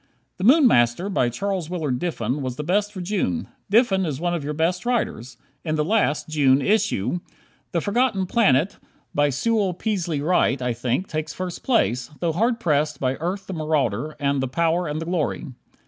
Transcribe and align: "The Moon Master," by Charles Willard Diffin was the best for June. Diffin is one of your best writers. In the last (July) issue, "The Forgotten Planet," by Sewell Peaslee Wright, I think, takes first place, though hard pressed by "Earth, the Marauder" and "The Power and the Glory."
"The 0.37 0.43
Moon 0.43 0.65
Master," 0.65 1.09
by 1.09 1.29
Charles 1.29 1.69
Willard 1.69 1.99
Diffin 1.99 2.41
was 2.41 2.55
the 2.55 2.63
best 2.63 2.91
for 2.91 3.01
June. 3.01 3.49
Diffin 3.69 4.03
is 4.03 4.19
one 4.19 4.33
of 4.33 4.43
your 4.43 4.55
best 4.55 4.83
writers. 4.83 5.37
In 5.63 5.75
the 5.75 5.85
last 5.85 6.27
(July) 6.27 6.65
issue, 6.65 7.19
"The 7.71 7.81
Forgotten 7.81 8.25
Planet," 8.25 8.79
by 9.13 9.29
Sewell 9.29 9.75
Peaslee 9.75 10.19
Wright, 10.21 10.59
I 10.59 10.73
think, 10.73 11.07
takes 11.07 11.35
first 11.35 11.61
place, 11.61 12.09
though 12.19 12.31
hard 12.33 12.59
pressed 12.59 12.99
by 12.99 13.13
"Earth, 13.17 13.45
the 13.45 13.53
Marauder" 13.53 14.15
and 14.19 14.41
"The 14.41 14.47
Power 14.47 14.87
and 14.87 14.99
the 14.99 15.05
Glory." 15.05 15.45